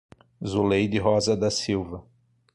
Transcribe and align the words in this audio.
Zuleide 0.51 0.97
Rosa 0.99 1.35
da 1.37 1.51
Silva 1.51 2.03